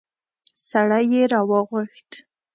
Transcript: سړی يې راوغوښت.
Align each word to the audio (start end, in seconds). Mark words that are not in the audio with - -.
سړی 0.69 1.03
يې 1.13 1.21
راوغوښت. 1.31 2.09